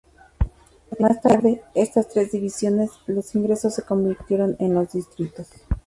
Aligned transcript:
Más 0.97 1.21
tarde, 1.21 1.61
estas 1.75 2.09
tres 2.09 2.31
divisiones 2.31 2.89
los 3.05 3.35
ingresos 3.35 3.75
se 3.75 3.83
convirtieron 3.83 4.55
en 4.57 4.73
los 4.73 4.91
distritos. 4.93 5.47